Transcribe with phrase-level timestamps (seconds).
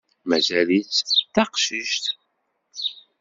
[0.29, 2.05] Mazal-itt d taqcict.